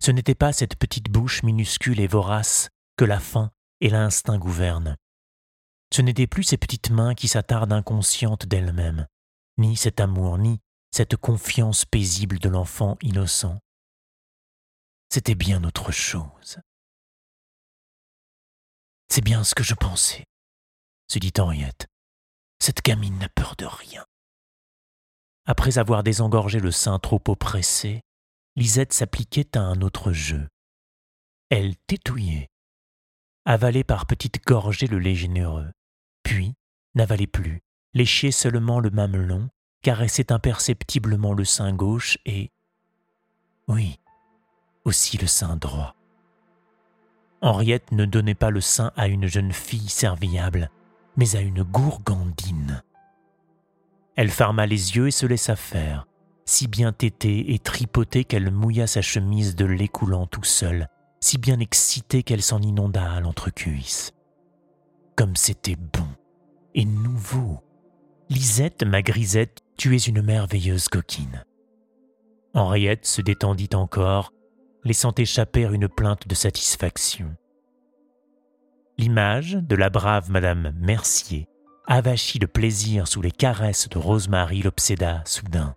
Ce 0.03 0.11
n'était 0.11 0.35
pas 0.35 0.53
cette 0.53 0.77
petite 0.77 1.11
bouche 1.11 1.43
minuscule 1.43 2.01
et 2.01 2.07
vorace 2.07 2.69
que 2.97 3.05
la 3.05 3.19
faim 3.19 3.51
et 3.81 3.91
l'instinct 3.91 4.39
gouvernent. 4.39 4.97
Ce 5.93 6.03
n'étaient 6.03 6.27
plus 6.27 6.45
ces 6.45 6.57
petites 6.57 6.91
mains 6.91 7.15
qui 7.15 7.29
s'attardent 7.29 7.73
inconscientes 7.73 8.47
d'elles-mêmes, 8.47 9.07
ni 9.59 9.77
cet 9.77 10.01
amour, 10.01 10.39
ni 10.39 10.61
cette 10.97 11.17
confiance 11.17 11.85
paisible 11.85 12.39
de 12.39 12.49
l'enfant 12.49 12.97
innocent. 13.03 13.61
C'était 15.11 15.35
bien 15.35 15.63
autre 15.63 15.93
chose. 15.93 16.59
C'est 19.07 19.21
bien 19.21 19.45
ce 19.45 19.55
que 19.55 19.63
je 19.63 19.75
pensais, 19.75 20.25
se 21.09 21.19
dit 21.19 21.35
Henriette. 21.39 21.87
Cette 22.61 22.81
gamine 22.81 23.19
n'a 23.19 23.29
peur 23.29 23.57
de 23.57 23.67
rien. 23.67 24.07
Après 25.45 25.77
avoir 25.77 26.03
désengorgé 26.03 26.61
le 26.61 26.71
sein 26.71 26.99
trop 26.99 27.23
oppressé, 27.29 28.01
Lisette 28.57 28.95
s'appliquait 28.95 29.55
à 29.55 29.61
un 29.61 29.83
autre 29.83 30.13
jeu. 30.15 30.49
Elle 31.51 31.77
tétouillait, 31.89 32.49
avalait 33.45 33.85
par 33.85 34.07
petites 34.07 34.43
gorgées 34.47 34.87
le 34.87 34.99
lait 34.99 35.15
généreux, 35.15 35.71
puis 36.23 36.55
n'avalait 36.95 37.27
plus, 37.27 37.61
léchait 37.93 38.33
seulement 38.33 38.81
le 38.81 38.89
mamelon, 38.89 39.51
caressait 39.87 40.33
imperceptiblement 40.33 41.33
le 41.33 41.45
sein 41.45 41.73
gauche 41.73 42.19
et... 42.27 42.51
Oui, 43.69 44.01
aussi 44.85 45.17
le 45.17 45.29
sein 45.29 45.55
droit. 45.55 45.95
Henriette 47.41 47.93
ne 47.93 48.05
donnait 48.05 48.35
pas 48.35 48.51
le 48.51 48.61
sein 48.61 48.91
à 48.97 49.07
une 49.07 49.29
jeune 49.29 49.53
fille 49.53 49.89
serviable, 49.89 50.73
mais 51.17 51.37
à 51.37 51.41
une 51.41 51.63
gourgandine. 51.63 52.83
Elle 54.17 54.33
ferma 54.33 54.67
les 54.67 54.97
yeux 54.97 55.07
et 55.07 55.13
se 55.13 55.25
laissa 55.25 55.55
faire, 55.55 56.09
si 56.47 56.67
bien 56.67 56.93
tétée 56.93 57.55
et 57.55 57.61
tripotée 57.61 58.25
qu'elle 58.25 58.51
mouilla 58.51 58.89
sa 58.89 59.03
chemise 59.03 59.55
de 59.55 59.67
lait 59.67 59.87
coulant 59.87 60.27
tout 60.27 60.43
seul, 60.43 60.89
si 61.21 61.39
bien 61.39 61.61
excitée 61.61 62.25
qu'elle 62.25 62.43
s'en 62.43 62.61
inonda 62.61 63.13
à 63.13 63.21
l'entrecuisse. 63.21 64.11
Comme 65.15 65.37
c'était 65.37 65.77
bon 65.77 66.09
et 66.75 66.85
nouveau. 66.85 67.63
Lisette, 68.29 68.83
ma 68.83 69.03
grisette, 69.03 69.63
tu 69.77 69.95
es 69.95 69.99
une 69.99 70.23
merveilleuse 70.23 70.89
coquine. 70.89 71.45
Henriette 72.55 73.07
se 73.07 73.21
détendit 73.21 73.71
encore, 73.75 74.33
laissant 74.85 75.13
échapper 75.17 75.63
une 75.63 75.89
plainte 75.89 76.27
de 76.27 76.35
satisfaction. 76.35 77.37
L'image 78.99 79.55
de 79.55 79.77
la 79.77 79.91
brave 79.91 80.31
Madame 80.31 80.73
Mercier, 80.79 81.49
avachie 81.87 82.39
de 82.39 82.47
plaisir 82.47 83.07
sous 83.07 83.21
les 83.21 83.31
caresses 83.31 83.89
de 83.89 83.99
Rosemary, 83.99 84.63
l'obséda 84.63 85.23
soudain. 85.27 85.75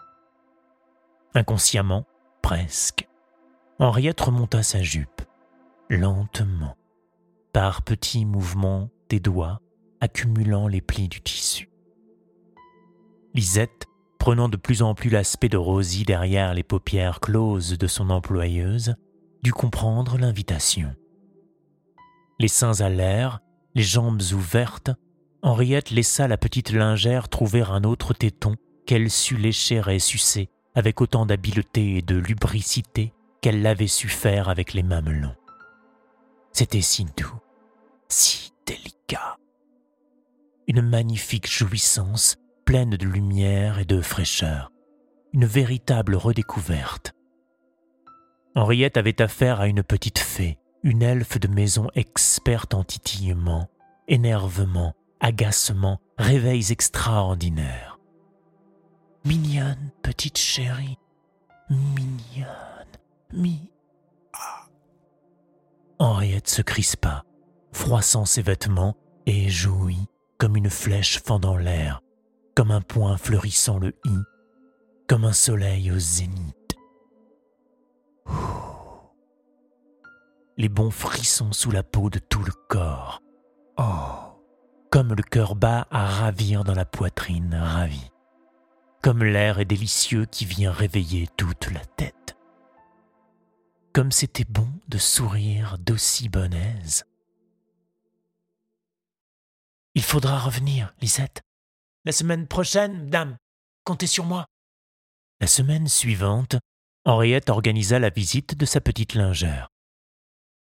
Inconsciemment, 1.35 2.05
presque, 2.41 3.07
Henriette 3.77 4.21
remonta 4.21 4.63
sa 4.63 4.81
jupe, 4.81 5.21
lentement, 5.89 6.75
par 7.53 7.81
petits 7.81 8.25
mouvements 8.25 8.89
des 9.09 9.19
doigts 9.19 9.59
accumulant 10.01 10.67
les 10.67 10.81
plis 10.81 11.09
du 11.09 11.21
tissu. 11.21 11.68
Lisette, 13.33 13.85
prenant 14.17 14.49
de 14.49 14.57
plus 14.57 14.81
en 14.81 14.95
plus 14.95 15.09
l'aspect 15.09 15.49
de 15.49 15.57
Rosie 15.57 16.03
derrière 16.03 16.53
les 16.53 16.63
paupières 16.63 17.19
closes 17.19 17.77
de 17.77 17.87
son 17.87 18.09
employeuse, 18.09 18.95
dut 19.43 19.51
comprendre 19.51 20.17
l'invitation. 20.17 20.93
Les 22.39 22.47
seins 22.47 22.81
à 22.81 22.89
l'air, 22.89 23.39
les 23.75 23.83
jambes 23.83 24.21
ouvertes, 24.33 24.91
Henriette 25.41 25.91
laissa 25.91 26.27
la 26.27 26.37
petite 26.37 26.71
lingère 26.71 27.29
trouver 27.29 27.61
un 27.61 27.83
autre 27.83 28.13
téton 28.13 28.55
qu'elle 28.85 29.09
sut 29.09 29.37
lécher 29.37 29.81
et 29.89 29.99
sucer 29.99 30.49
avec 30.75 30.99
autant 31.01 31.25
d'habileté 31.25 31.97
et 31.97 32.01
de 32.01 32.15
lubricité 32.15 33.13
qu'elle 33.41 33.61
l'avait 33.61 33.87
su 33.87 34.09
faire 34.09 34.49
avec 34.49 34.73
les 34.73 34.83
mamelons. 34.83 35.35
C'était 36.51 36.81
si 36.81 37.05
doux, 37.05 37.39
si 38.09 38.51
délicat. 38.65 39.37
Une 40.67 40.81
magnifique 40.81 41.49
jouissance 41.49 42.35
pleine 42.69 42.97
de 42.97 43.07
lumière 43.07 43.79
et 43.79 43.85
de 43.85 43.99
fraîcheur. 43.99 44.71
Une 45.33 45.47
véritable 45.47 46.13
redécouverte. 46.13 47.15
Henriette 48.53 48.95
avait 48.95 49.23
affaire 49.23 49.59
à 49.59 49.65
une 49.65 49.81
petite 49.81 50.19
fée, 50.19 50.59
une 50.83 51.01
elfe 51.01 51.39
de 51.39 51.47
maison 51.47 51.87
experte 51.95 52.75
en 52.75 52.83
titillement, 52.83 53.71
énervement, 54.07 54.93
agacement, 55.19 55.99
réveils 56.19 56.71
extraordinaires. 56.71 57.97
Mignonne 59.25 59.89
petite 60.03 60.37
chérie, 60.37 60.99
mignonne, 61.71 62.99
mi. 63.33 63.71
Henriette 65.97 66.49
se 66.49 66.61
crispa, 66.61 67.23
froissant 67.71 68.25
ses 68.25 68.43
vêtements, 68.43 68.95
et 69.25 69.49
jouit 69.49 70.05
comme 70.37 70.55
une 70.55 70.69
flèche 70.69 71.19
fendant 71.19 71.57
l'air, 71.57 72.03
comme 72.59 72.71
un 72.71 72.81
point 72.81 73.15
fleurissant 73.15 73.79
le 73.79 73.95
i, 74.03 74.17
comme 75.07 75.23
un 75.23 75.31
soleil 75.31 75.93
au 75.93 75.97
zénith. 75.97 76.75
Les 80.57 80.67
bons 80.67 80.91
frissons 80.91 81.53
sous 81.53 81.71
la 81.71 81.83
peau 81.83 82.09
de 82.09 82.19
tout 82.19 82.43
le 82.43 82.51
corps. 82.67 83.21
Oh 83.77 84.35
comme 84.91 85.13
le 85.13 85.23
cœur 85.23 85.55
bat 85.55 85.87
à 85.89 86.05
ravir 86.05 86.65
dans 86.65 86.73
la 86.73 86.83
poitrine 86.83 87.55
ravie, 87.55 88.11
comme 89.01 89.23
l'air 89.23 89.61
est 89.61 89.65
délicieux 89.65 90.25
qui 90.25 90.43
vient 90.43 90.73
réveiller 90.73 91.29
toute 91.37 91.71
la 91.71 91.85
tête. 91.85 92.35
Comme 93.93 94.11
c'était 94.11 94.43
bon 94.43 94.67
de 94.89 94.97
sourire 94.97 95.77
d'aussi 95.79 96.27
bonne 96.27 96.55
aise. 96.55 97.05
Il 99.95 100.03
faudra 100.03 100.39
revenir, 100.39 100.93
Lisette. 100.99 101.41
La 102.09 102.13
semaine 102.13 102.47
prochaine, 102.47 103.07
dame, 103.11 103.37
comptez 103.83 104.07
sur 104.07 104.25
moi. 104.25 104.47
La 105.39 105.45
semaine 105.45 105.87
suivante, 105.87 106.55
Henriette 107.05 107.51
organisa 107.51 107.99
la 107.99 108.09
visite 108.09 108.57
de 108.57 108.65
sa 108.65 108.81
petite 108.81 109.13
lingère. 109.13 109.67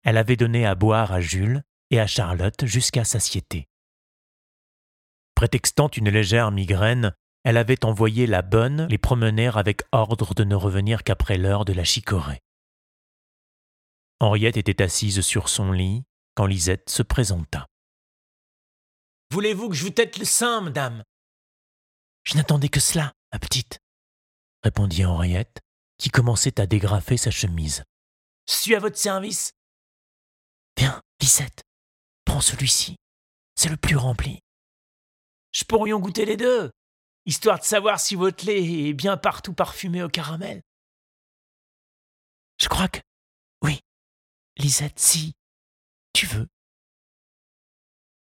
Elle 0.02 0.18
avait 0.18 0.36
donné 0.36 0.66
à 0.66 0.74
boire 0.74 1.12
à 1.12 1.22
Jules 1.22 1.62
et 1.88 1.98
à 1.98 2.06
Charlotte 2.06 2.66
jusqu'à 2.66 3.04
satiété. 3.04 3.68
Prétextant 5.34 5.88
une 5.88 6.10
légère 6.10 6.50
migraine, 6.50 7.14
elle 7.44 7.56
avait 7.56 7.86
envoyé 7.86 8.26
la 8.26 8.42
bonne 8.42 8.86
les 8.88 8.98
promener 8.98 9.50
avec 9.54 9.80
ordre 9.92 10.34
de 10.34 10.44
ne 10.44 10.54
revenir 10.54 11.04
qu'après 11.04 11.38
l'heure 11.38 11.64
de 11.64 11.72
la 11.72 11.84
chicorée. 11.84 12.42
Henriette 14.18 14.58
était 14.58 14.82
assise 14.82 15.22
sur 15.22 15.48
son 15.48 15.72
lit 15.72 16.04
quand 16.34 16.44
Lisette 16.44 16.90
se 16.90 17.02
présenta. 17.02 17.66
Voulez-vous 19.32 19.70
que 19.70 19.74
je 19.74 19.84
vous 19.84 19.90
tête 19.90 20.18
le 20.18 20.26
sein, 20.26 20.60
madame? 20.60 21.02
Je 22.24 22.36
n'attendais 22.36 22.68
que 22.68 22.80
cela, 22.80 23.12
ma 23.32 23.38
petite, 23.38 23.80
répondit 24.62 25.04
Henriette, 25.04 25.60
qui 25.98 26.10
commençait 26.10 26.60
à 26.60 26.66
dégrafer 26.66 27.16
sa 27.16 27.30
chemise. 27.30 27.84
Je 28.48 28.54
suis 28.54 28.74
à 28.74 28.80
votre 28.80 28.98
service. 28.98 29.52
Bien, 30.76 31.00
Lisette, 31.20 31.62
prends 32.24 32.40
celui-ci. 32.40 32.96
C'est 33.54 33.68
le 33.68 33.76
plus 33.76 33.96
rempli. 33.96 34.40
Je 35.52 35.64
pourrions 35.64 35.98
goûter 35.98 36.24
les 36.24 36.36
deux, 36.36 36.70
histoire 37.26 37.58
de 37.58 37.64
savoir 37.64 38.00
si 38.00 38.14
votre 38.14 38.46
lait 38.46 38.88
est 38.88 38.94
bien 38.94 39.16
partout 39.16 39.52
parfumé 39.52 40.02
au 40.02 40.08
caramel. 40.08 40.62
Je 42.58 42.68
crois 42.68 42.88
que. 42.88 43.00
Oui. 43.62 43.80
Lisette, 44.56 44.98
si. 44.98 45.32
Tu 46.12 46.26
veux. 46.26 46.46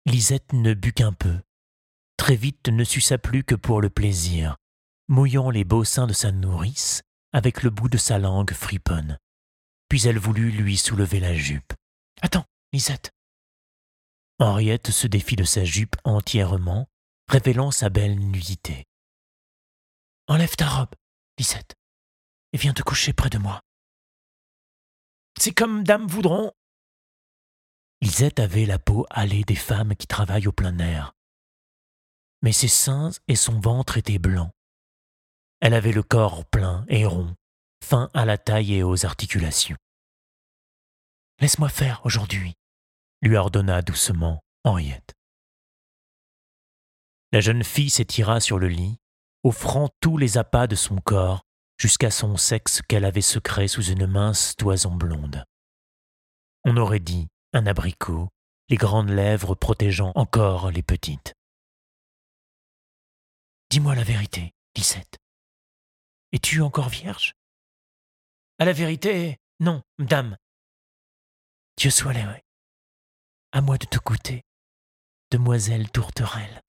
Lisette 0.06 0.52
ne 0.52 0.74
but 0.74 0.92
qu'un 0.92 1.12
peu. 1.12 1.40
Très 2.18 2.36
vite 2.36 2.68
ne 2.68 2.84
suça 2.84 3.16
plus 3.16 3.42
que 3.42 3.54
pour 3.54 3.80
le 3.80 3.88
plaisir, 3.88 4.56
mouillant 5.08 5.48
les 5.48 5.64
beaux 5.64 5.84
seins 5.84 6.06
de 6.06 6.12
sa 6.12 6.30
nourrice 6.30 7.02
avec 7.32 7.62
le 7.62 7.70
bout 7.70 7.88
de 7.88 7.96
sa 7.96 8.18
langue 8.18 8.52
friponne. 8.52 9.18
Puis 9.88 10.06
elle 10.06 10.18
voulut 10.18 10.50
lui 10.50 10.76
soulever 10.76 11.20
la 11.20 11.34
jupe. 11.34 11.72
Attends, 12.20 12.44
Lisette. 12.74 13.12
Henriette 14.38 14.90
se 14.90 15.06
défit 15.06 15.36
de 15.36 15.44
sa 15.44 15.64
jupe 15.64 15.96
entièrement 16.04 16.86
révélant 17.28 17.70
sa 17.70 17.88
belle 17.88 18.18
nudité. 18.18 18.84
Enlève 20.26 20.56
ta 20.56 20.68
robe, 20.68 20.94
Lisette, 21.38 21.74
et 22.52 22.58
viens 22.58 22.74
te 22.74 22.82
coucher 22.82 23.12
près 23.12 23.30
de 23.30 23.38
moi. 23.38 23.62
C'est 25.38 25.54
comme 25.54 25.84
Dame 25.84 26.06
voudront. 26.06 26.52
Lisette 28.02 28.38
avait 28.38 28.66
la 28.66 28.78
peau 28.78 29.06
hâlée 29.10 29.44
des 29.44 29.56
femmes 29.56 29.94
qui 29.96 30.06
travaillent 30.06 30.46
au 30.46 30.52
plein 30.52 30.78
air. 30.78 31.14
Mais 32.42 32.52
ses 32.52 32.68
seins 32.68 33.10
et 33.26 33.36
son 33.36 33.60
ventre 33.60 33.96
étaient 33.96 34.18
blancs. 34.18 34.50
Elle 35.60 35.74
avait 35.74 35.92
le 35.92 36.02
corps 36.02 36.44
plein 36.44 36.84
et 36.88 37.04
rond, 37.04 37.34
fin 37.84 38.10
à 38.14 38.24
la 38.24 38.38
taille 38.38 38.74
et 38.74 38.82
aux 38.82 39.04
articulations. 39.04 39.76
Laisse-moi 41.40 41.68
faire 41.68 42.00
aujourd'hui, 42.04 42.54
lui 43.22 43.36
ordonna 43.36 43.82
doucement 43.82 44.40
Henriette. 44.64 45.14
La 47.32 47.40
jeune 47.40 47.64
fille 47.64 47.90
s'étira 47.90 48.40
sur 48.40 48.58
le 48.58 48.68
lit, 48.68 48.98
offrant 49.44 49.88
tous 50.00 50.16
les 50.16 50.38
appâts 50.38 50.66
de 50.66 50.74
son 50.74 50.96
corps 50.96 51.42
jusqu'à 51.78 52.10
son 52.10 52.36
sexe 52.36 52.82
qu'elle 52.88 53.04
avait 53.04 53.20
secret 53.20 53.68
sous 53.68 53.84
une 53.84 54.06
mince 54.06 54.56
toison 54.56 54.94
blonde. 54.94 55.44
On 56.64 56.76
aurait 56.76 57.00
dit 57.00 57.28
un 57.52 57.66
abricot, 57.66 58.28
les 58.68 58.76
grandes 58.76 59.10
lèvres 59.10 59.54
protégeant 59.54 60.12
encore 60.14 60.70
les 60.70 60.82
petites. 60.82 61.34
Dis-moi 63.70 63.94
la 63.94 64.02
vérité, 64.02 64.54
Lisette. 64.74 65.18
Es-tu 66.32 66.62
encore 66.62 66.88
vierge? 66.88 67.34
À 68.58 68.64
la 68.64 68.72
vérité, 68.72 69.36
non, 69.60 69.82
dame. 69.98 70.38
Dieu 71.76 71.90
soit 71.90 72.14
l'air. 72.14 72.40
À 73.52 73.60
moi 73.60 73.76
de 73.76 73.84
te 73.84 73.98
goûter, 73.98 74.42
demoiselle 75.30 75.90
tourterelle. 75.90 76.62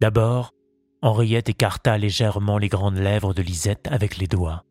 D'abord, 0.00 0.52
Henriette 1.00 1.48
écarta 1.48 1.96
légèrement 1.96 2.58
les 2.58 2.68
grandes 2.68 2.98
lèvres 2.98 3.32
de 3.32 3.40
Lisette 3.40 3.88
avec 3.88 4.18
les 4.18 4.26
doigts. 4.26 4.66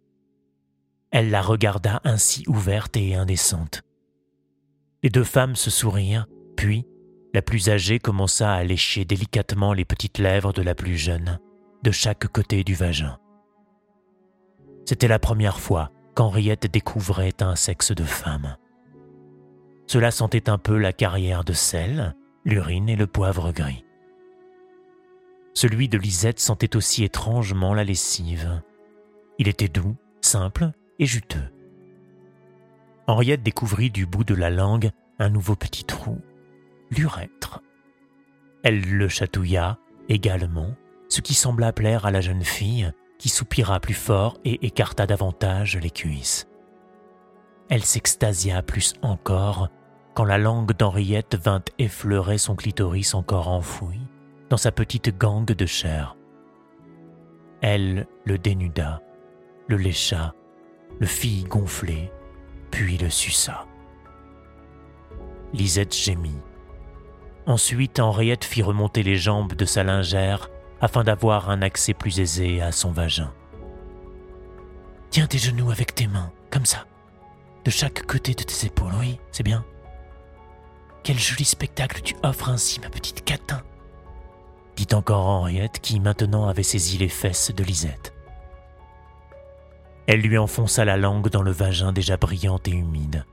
Elle 1.10 1.32
la 1.32 1.42
regarda 1.42 2.00
ainsi 2.04 2.44
ouverte 2.48 2.96
et 2.96 3.16
indécente. 3.16 3.82
Les 5.02 5.10
deux 5.10 5.24
femmes 5.24 5.56
se 5.56 5.72
sourirent, 5.72 6.28
puis 6.56 6.86
la 7.34 7.42
plus 7.42 7.70
âgée 7.70 8.00
commença 8.00 8.54
à 8.54 8.64
lécher 8.64 9.06
délicatement 9.06 9.74
les 9.74 9.86
petites 9.86 10.18
lèvres 10.18 10.54
de 10.54 10.62
la 10.62 10.76
plus 10.76 10.98
jeune, 10.98 11.40
de 11.84 11.92
chaque 11.92 12.28
côté 12.28 12.64
du 12.64 12.74
vagin. 12.74 13.18
C'était 14.86 15.08
la 15.08 15.20
première 15.20 15.60
fois 15.60 15.92
qu'Henriette 16.16 16.72
découvrait 16.72 17.42
un 17.42 17.56
sexe 17.56 17.92
de 17.92 18.04
femme. 18.04 18.58
Cela 19.86 20.12
sentait 20.12 20.50
un 20.50 20.58
peu 20.58 20.78
la 20.78 20.94
carrière 20.94 21.44
de 21.44 21.54
sel, 21.54 22.16
l'urine 22.46 22.90
et 22.90 22.96
le 22.96 23.08
poivre 23.08 23.52
gris. 23.52 23.86
Celui 25.54 25.90
de 25.90 25.98
Lisette 25.98 26.40
sentait 26.40 26.76
aussi 26.76 27.04
étrangement 27.04 27.74
la 27.74 27.84
lessive. 27.84 28.62
Il 29.40 29.48
était 29.48 29.68
doux, 29.68 29.96
simple 30.22 30.72
et 31.00 31.06
juteux. 31.06 31.50
Henriette 33.08 33.44
découvrit 33.44 33.90
du 33.90 34.06
bout 34.06 34.24
de 34.24 34.36
la 34.36 34.50
langue 34.50 34.92
un 35.20 35.30
nouveau 35.30 35.56
petit 35.56 35.84
trou, 35.84 36.20
l'urètre. 36.90 37.62
Elle 38.64 38.82
le 38.82 39.08
chatouilla 39.08 39.78
également, 40.10 40.76
ce 41.10 41.22
qui 41.22 41.34
sembla 41.34 41.72
plaire 41.72 42.06
à 42.06 42.12
la 42.12 42.22
jeune 42.22 42.44
fille, 42.44 42.92
qui 43.18 43.30
soupira 43.30 43.80
plus 43.80 43.94
fort 43.94 44.38
et 44.46 44.66
écarta 44.66 45.08
davantage 45.08 45.78
les 45.78 45.90
cuisses. 45.90 46.48
Elle 47.70 47.84
s'extasia 47.84 48.62
plus 48.62 48.94
encore 49.02 49.70
quand 50.14 50.24
la 50.24 50.38
langue 50.38 50.76
d'Henriette 50.76 51.36
vint 51.36 51.64
effleurer 51.78 52.38
son 52.38 52.56
clitoris 52.56 53.14
encore 53.14 53.50
enfoui 53.50 54.00
dans 54.50 54.58
sa 54.58 54.72
petite 54.72 55.18
gangue 55.18 55.52
de 55.52 55.66
chair. 55.66 56.16
Elle 57.62 58.08
le 58.24 58.38
dénuda, 58.38 59.02
le 59.68 59.78
lécha, 59.78 60.34
le 61.00 61.06
fit 61.06 61.44
gonfler, 61.44 62.12
puis 62.72 62.98
le 62.98 63.10
suça. 63.10 63.66
Lisette 65.54 65.96
gémit. 65.96 66.42
Ensuite, 67.48 68.02
Henriette 68.02 68.44
fit 68.44 68.62
remonter 68.62 69.04
les 69.04 69.16
jambes 69.16 69.54
de 69.54 69.64
sa 69.64 69.82
lingère 69.82 70.50
afin 70.82 71.06
d'avoir 71.06 71.50
un 71.50 71.62
accès 71.62 71.94
plus 71.94 72.20
aisé 72.20 72.62
à 72.62 72.74
son 72.74 72.92
vagin. 72.92 73.34
Tiens 75.12 75.28
tes 75.28 75.38
genoux 75.38 75.72
avec 75.72 75.96
tes 75.96 76.08
mains, 76.08 76.30
comme 76.52 76.66
ça, 76.66 76.86
de 77.64 77.72
chaque 77.72 78.06
côté 78.06 78.34
de 78.34 78.44
tes 78.44 78.68
épaules, 78.68 78.92
oui, 79.00 79.18
c'est 79.32 79.44
bien. 79.44 79.64
Quel 81.04 81.18
joli 81.18 81.46
spectacle 81.46 82.02
tu 82.02 82.18
offres 82.22 82.50
ainsi, 82.50 82.82
ma 82.82 82.90
petite 82.90 83.24
catin, 83.24 83.64
dit 84.76 84.94
encore 84.94 85.28
Henriette 85.28 85.80
qui 85.80 86.02
maintenant 86.02 86.50
avait 86.50 86.64
saisi 86.64 86.98
les 86.98 87.08
fesses 87.08 87.56
de 87.56 87.64
Lisette. 87.64 88.14
Elle 90.06 90.20
lui 90.20 90.38
enfonça 90.38 90.84
la 90.84 90.98
langue 90.98 91.30
dans 91.30 91.44
le 91.44 91.52
vagin 91.52 91.94
déjà 91.94 92.18
brillant 92.18 92.60
et 92.66 92.72
humide. 92.72 93.26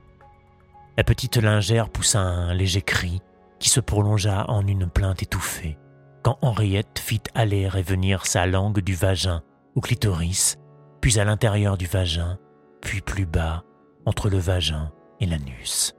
La 0.97 1.03
petite 1.03 1.35
lingère 1.35 1.89
poussa 1.89 2.19
un 2.19 2.53
léger 2.53 2.81
cri 2.81 3.21
qui 3.59 3.69
se 3.69 3.79
prolongea 3.79 4.45
en 4.49 4.65
une 4.65 4.87
plainte 4.87 5.23
étouffée 5.23 5.77
quand 6.25 6.39
Henriette 6.41 6.97
fit 6.97 7.21
aller 7.35 7.69
et 7.71 7.81
venir 7.83 8.25
sa 8.25 8.47
langue 8.47 8.79
du 8.79 8.95
vagin 8.95 9.43
au 9.75 9.81
clitoris, 9.81 10.57
puis 10.99 11.19
à 11.19 11.23
l'intérieur 11.23 11.77
du 11.77 11.85
vagin, 11.85 12.39
puis 12.81 13.01
plus 13.01 13.27
bas, 13.27 13.63
entre 14.07 14.29
le 14.31 14.39
vagin 14.39 14.91
et 15.19 15.27
l'anus. 15.27 15.93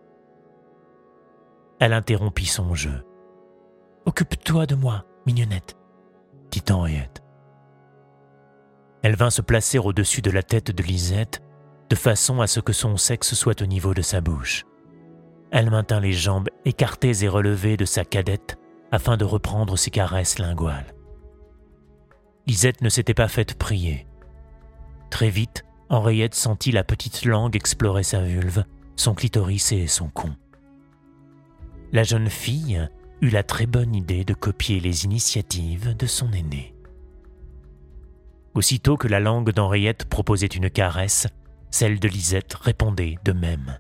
Elle 1.79 1.93
interrompit 1.93 2.47
son 2.47 2.75
jeu. 2.75 3.05
Occupe-toi 4.05 4.67
de 4.67 4.75
moi, 4.75 5.05
mignonnette, 5.27 5.77
dit 6.51 6.65
Henriette. 6.71 7.23
Elle 9.05 9.15
vint 9.15 9.31
se 9.31 9.43
placer 9.43 9.79
au-dessus 9.79 10.23
de 10.23 10.33
la 10.33 10.43
tête 10.43 10.73
de 10.73 10.83
Lisette, 10.83 11.41
de 11.89 11.95
façon 11.95 12.41
à 12.41 12.49
ce 12.49 12.59
que 12.59 12.73
son 12.73 12.97
sexe 12.97 13.35
soit 13.35 13.63
au 13.63 13.67
niveau 13.67 13.95
de 13.95 14.03
sa 14.03 14.21
bouche. 14.21 14.65
Elle 15.51 15.71
maintint 15.71 16.01
les 16.01 16.13
jambes 16.13 16.49
écartées 16.65 17.25
et 17.25 17.29
relevées 17.29 17.77
de 17.77 17.85
sa 17.85 18.05
cadette 18.05 18.59
afin 18.91 19.17
de 19.17 19.25
reprendre 19.25 19.77
ses 19.77 19.91
caresses 19.91 20.39
linguales. 20.39 20.95
Lisette 22.47 22.83
ne 22.83 22.89
s'était 22.89 23.15
pas 23.15 23.29
faite 23.29 23.55
prier. 23.55 24.07
Très 25.11 25.31
vite, 25.31 25.65
Henriette 25.89 26.35
sentit 26.35 26.73
la 26.73 26.85
petite 26.85 27.25
langue 27.25 27.57
explorer 27.57 28.03
sa 28.03 28.21
vulve, 28.21 28.65
son 28.97 29.15
clitoris 29.15 29.73
et 29.73 29.87
son 29.87 30.09
con. 30.09 30.35
La 31.93 32.03
jeune 32.03 32.29
fille 32.29 32.89
eut 33.21 33.31
la 33.31 33.43
très 33.43 33.67
bonne 33.67 33.95
idée 33.95 34.25
de 34.25 34.35
copier 34.35 34.81
les 34.81 35.05
initiatives 35.05 35.97
de 35.97 36.07
son 36.07 36.33
aîné. 36.33 36.75
Aussitôt 38.55 38.97
que 38.97 39.09
la 39.09 39.21
langue 39.21 39.53
d'Henriette 39.53 40.07
proposait 40.07 40.47
une 40.47 40.71
caresse, 40.71 41.27
celle 41.71 42.01
de 42.01 42.09
Lisette 42.09 42.55
répondait 42.55 43.17
de 43.25 43.33
même. 43.33 43.79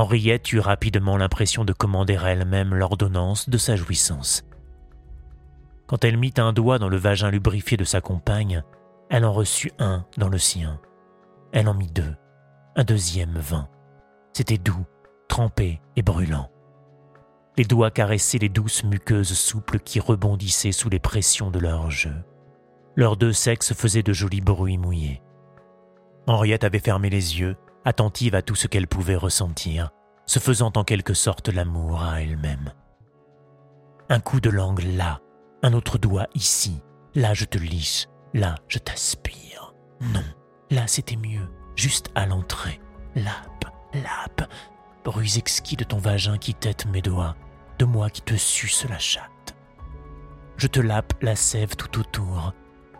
Henriette 0.00 0.50
eut 0.54 0.60
rapidement 0.60 1.18
l'impression 1.18 1.66
de 1.66 1.74
commander 1.74 2.18
elle-même 2.24 2.74
l'ordonnance 2.74 3.50
de 3.50 3.58
sa 3.58 3.76
jouissance. 3.76 4.46
Quand 5.86 6.06
elle 6.06 6.16
mit 6.16 6.32
un 6.38 6.54
doigt 6.54 6.78
dans 6.78 6.88
le 6.88 6.96
vagin 6.96 7.30
lubrifié 7.30 7.76
de 7.76 7.84
sa 7.84 8.00
compagne, 8.00 8.62
elle 9.10 9.26
en 9.26 9.32
reçut 9.34 9.72
un 9.78 10.06
dans 10.16 10.30
le 10.30 10.38
sien. 10.38 10.80
Elle 11.52 11.68
en 11.68 11.74
mit 11.74 11.88
deux, 11.88 12.16
un 12.76 12.84
deuxième 12.84 13.36
vint. 13.36 13.68
C'était 14.32 14.56
doux, 14.56 14.86
trempé 15.28 15.82
et 15.96 16.02
brûlant. 16.02 16.50
Les 17.58 17.64
doigts 17.64 17.90
caressaient 17.90 18.38
les 18.38 18.48
douces 18.48 18.84
muqueuses 18.84 19.36
souples 19.36 19.80
qui 19.80 20.00
rebondissaient 20.00 20.72
sous 20.72 20.88
les 20.88 20.98
pressions 20.98 21.50
de 21.50 21.58
leur 21.58 21.90
jeu. 21.90 22.24
Leurs 22.96 23.18
deux 23.18 23.34
sexes 23.34 23.74
faisaient 23.74 24.02
de 24.02 24.14
jolis 24.14 24.40
bruits 24.40 24.78
mouillés. 24.78 25.20
Henriette 26.26 26.64
avait 26.64 26.78
fermé 26.78 27.10
les 27.10 27.38
yeux 27.38 27.58
attentive 27.84 28.34
à 28.34 28.42
tout 28.42 28.54
ce 28.54 28.66
qu'elle 28.66 28.86
pouvait 28.86 29.16
ressentir, 29.16 29.90
se 30.26 30.38
faisant 30.38 30.72
en 30.76 30.84
quelque 30.84 31.14
sorte 31.14 31.48
l'amour 31.48 32.02
à 32.02 32.22
elle-même. 32.22 32.72
Un 34.08 34.20
coup 34.20 34.40
de 34.40 34.50
langue 34.50 34.82
là, 34.82 35.20
un 35.62 35.72
autre 35.72 35.98
doigt 35.98 36.26
ici, 36.34 36.82
là 37.14 37.34
je 37.34 37.44
te 37.44 37.58
liche, 37.58 38.08
là 38.34 38.54
je 38.68 38.78
t'aspire. 38.78 39.74
Non, 40.00 40.24
là 40.70 40.86
c'était 40.86 41.16
mieux, 41.16 41.48
juste 41.76 42.10
à 42.14 42.26
l'entrée. 42.26 42.80
Lape, 43.14 43.66
lape, 43.94 44.50
bruits 45.04 45.38
exquis 45.38 45.76
de 45.76 45.84
ton 45.84 45.98
vagin 45.98 46.38
qui 46.38 46.54
tête 46.54 46.86
mes 46.86 47.02
doigts, 47.02 47.36
de 47.78 47.84
moi 47.84 48.10
qui 48.10 48.22
te 48.22 48.34
suce 48.34 48.86
la 48.88 48.98
chatte. 48.98 49.56
Je 50.56 50.66
te 50.66 50.80
lape 50.80 51.14
la 51.22 51.36
sève 51.36 51.76
tout 51.76 51.98
autour, 51.98 52.52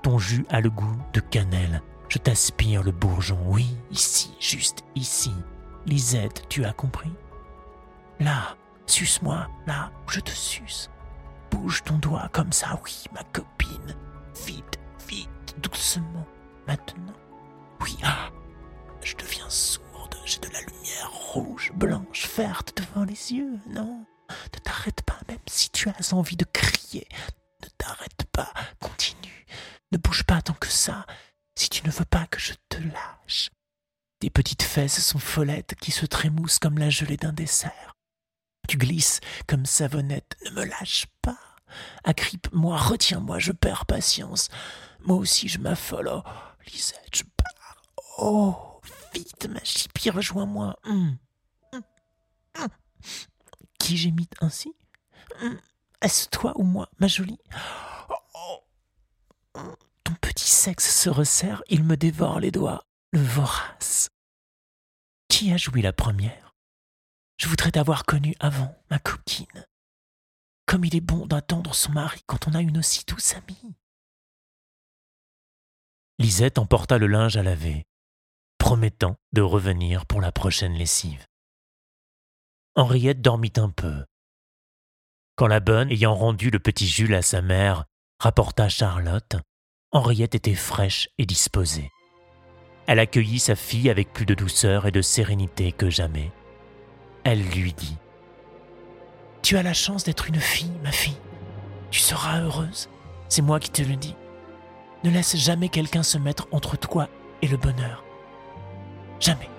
ton 0.02 0.18
jus 0.18 0.46
a 0.48 0.60
le 0.60 0.70
goût 0.70 0.96
de 1.12 1.20
cannelle, 1.20 1.82
je 2.10 2.18
t'aspire 2.18 2.82
le 2.82 2.90
bourgeon, 2.90 3.38
oui, 3.46 3.66
ici, 3.92 4.34
juste 4.40 4.82
ici. 4.96 5.32
Lisette, 5.86 6.44
tu 6.48 6.64
as 6.64 6.72
compris? 6.72 7.12
Là, 8.18 8.56
suce-moi, 8.86 9.46
là 9.66 9.92
où 10.06 10.10
je 10.10 10.20
te 10.20 10.32
suce. 10.32 10.90
Bouge 11.52 11.84
ton 11.84 11.98
doigt 11.98 12.28
comme 12.32 12.52
ça, 12.52 12.80
oui, 12.84 13.04
ma 13.12 13.22
copine. 13.32 13.96
Vite, 14.44 14.80
vite, 15.08 15.56
doucement, 15.62 16.26
maintenant. 16.66 17.14
Oui, 17.80 17.96
ah, 18.02 18.28
je 19.02 19.14
deviens 19.14 19.48
sourde, 19.48 20.16
j'ai 20.24 20.40
de 20.40 20.48
la 20.48 20.60
lumière 20.62 21.10
rouge, 21.12 21.72
blanche, 21.76 22.28
verte 22.36 22.76
devant 22.76 23.04
les 23.04 23.32
yeux, 23.32 23.58
non 23.68 24.04
Ne 24.52 24.58
t'arrête 24.58 25.02
pas, 25.02 25.18
même 25.28 25.38
si 25.46 25.70
tu 25.70 25.88
as 25.88 26.12
envie 26.12 26.36
de 26.36 26.44
crier. 26.44 27.06
Ne 27.62 27.68
t'arrête 27.78 28.24
pas, 28.32 28.52
continue. 28.80 29.46
Ne 29.92 29.98
bouge 29.98 30.24
pas 30.24 30.42
tant 30.42 30.54
que 30.54 30.68
ça 30.68 31.06
si 31.60 31.68
tu 31.68 31.86
ne 31.86 31.92
veux 31.92 32.06
pas 32.06 32.26
que 32.26 32.40
je 32.40 32.54
te 32.70 32.78
lâche. 32.78 33.50
Tes 34.18 34.30
petites 34.30 34.62
fesses 34.62 35.04
sont 35.04 35.18
follettes 35.18 35.74
qui 35.74 35.90
se 35.90 36.06
trémoussent 36.06 36.58
comme 36.58 36.78
la 36.78 36.88
gelée 36.88 37.18
d'un 37.18 37.34
dessert. 37.34 37.96
Tu 38.66 38.78
glisses 38.78 39.20
comme 39.46 39.66
savonnette, 39.66 40.38
ne 40.46 40.52
me 40.52 40.64
lâche 40.64 41.06
pas. 41.20 41.38
Agrippe-moi, 42.04 42.78
retiens-moi, 42.78 43.38
je 43.38 43.52
perds 43.52 43.84
patience. 43.84 44.48
Moi 45.00 45.18
aussi 45.18 45.48
je 45.48 45.58
m'affole. 45.58 46.08
Oh, 46.10 46.22
Lisette, 46.72 47.14
je 47.14 47.24
pars. 47.36 47.82
Oh, 48.16 48.80
vite, 49.12 49.46
ma 49.46 49.62
chipie, 49.62 50.08
rejoins-moi. 50.08 50.78
Hum, 50.84 51.18
hum, 51.72 51.82
hum. 52.58 52.68
Qui 53.78 53.98
gémite 53.98 54.34
ainsi? 54.40 54.74
Est-ce 56.00 56.26
toi 56.30 56.54
ou 56.56 56.62
moi, 56.62 56.88
ma 56.98 57.06
jolie? 57.06 57.38
Oh, 58.34 58.64
Sexe 60.50 60.92
se 60.92 61.08
resserre, 61.08 61.62
il 61.68 61.84
me 61.84 61.96
dévore 61.96 62.40
les 62.40 62.50
doigts, 62.50 62.84
le 63.12 63.22
vorace. 63.22 64.10
Qui 65.28 65.52
a 65.52 65.56
joui 65.56 65.80
la 65.80 65.92
première? 65.92 66.56
Je 67.36 67.46
voudrais 67.46 67.70
t'avoir 67.70 68.04
connue 68.04 68.34
avant, 68.40 68.76
ma 68.90 68.98
coquine. 68.98 69.64
Comme 70.66 70.84
il 70.84 70.96
est 70.96 71.00
bon 71.00 71.24
d'attendre 71.24 71.72
son 71.72 71.92
mari 71.92 72.20
quand 72.26 72.48
on 72.48 72.54
a 72.54 72.62
une 72.62 72.78
aussi 72.78 73.04
douce 73.06 73.34
amie. 73.34 73.76
Lisette 76.18 76.58
emporta 76.58 76.98
le 76.98 77.06
linge 77.06 77.36
à 77.36 77.44
laver, 77.44 77.86
promettant 78.58 79.14
de 79.32 79.42
revenir 79.42 80.04
pour 80.04 80.20
la 80.20 80.32
prochaine 80.32 80.74
lessive. 80.74 81.24
Henriette 82.74 83.22
dormit 83.22 83.52
un 83.56 83.70
peu. 83.70 84.04
Quand 85.36 85.46
la 85.46 85.60
bonne, 85.60 85.92
ayant 85.92 86.16
rendu 86.16 86.50
le 86.50 86.58
petit 86.58 86.88
Jules 86.88 87.14
à 87.14 87.22
sa 87.22 87.40
mère, 87.40 87.84
rapporta 88.18 88.68
Charlotte, 88.68 89.36
Henriette 89.92 90.36
était 90.36 90.54
fraîche 90.54 91.08
et 91.18 91.26
disposée. 91.26 91.90
Elle 92.86 93.00
accueillit 93.00 93.40
sa 93.40 93.56
fille 93.56 93.90
avec 93.90 94.12
plus 94.12 94.24
de 94.24 94.34
douceur 94.34 94.86
et 94.86 94.92
de 94.92 95.02
sérénité 95.02 95.72
que 95.72 95.90
jamais. 95.90 96.30
Elle 97.24 97.42
lui 97.42 97.72
dit 97.72 97.96
Tu 99.42 99.56
as 99.56 99.64
la 99.64 99.74
chance 99.74 100.04
d'être 100.04 100.28
une 100.28 100.38
fille, 100.38 100.70
ma 100.84 100.92
fille. 100.92 101.18
Tu 101.90 101.98
seras 101.98 102.40
heureuse. 102.40 102.88
C'est 103.28 103.42
moi 103.42 103.58
qui 103.58 103.70
te 103.70 103.82
le 103.82 103.96
dis. 103.96 104.14
Ne 105.02 105.10
laisse 105.10 105.36
jamais 105.36 105.68
quelqu'un 105.68 106.04
se 106.04 106.18
mettre 106.18 106.46
entre 106.52 106.76
toi 106.76 107.08
et 107.42 107.48
le 107.48 107.56
bonheur. 107.56 108.04
Jamais. 109.18 109.50